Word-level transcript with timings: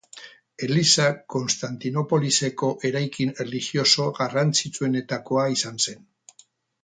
Eliza 0.67 1.03
Konstantinopoliseko 1.33 2.69
eraikin 2.89 3.33
erlijioso 3.45 4.07
garrantzitsuetakoa 4.21 5.45
izan 5.59 5.81
zen. 5.89 6.01